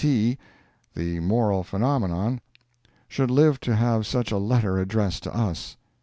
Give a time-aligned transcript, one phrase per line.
[0.03, 0.39] T.,
[0.95, 2.41] The Moral Phenomenon,"
[3.07, 5.77] should live to have such a letter addressed to us.